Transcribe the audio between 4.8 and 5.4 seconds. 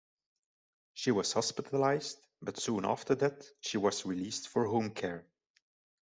care.